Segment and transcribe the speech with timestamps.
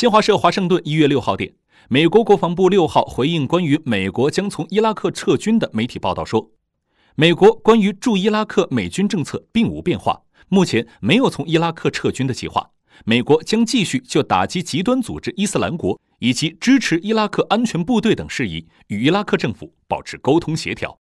[0.00, 1.52] 新华社华盛顿一月六号电
[1.90, 6.52] 美国国防部六号回应关于美国将从伊拉克撤军的媒体报道说
[7.16, 12.70] 美国关于驻伊拉克美军政策并无变化目前没有从伊拉克撤军的计划。
[13.04, 20.98] 美国将继续就打击极端组织伊斯兰国以及支持伊拉克安全部队等事宜与伊拉克政府保持沟通协调。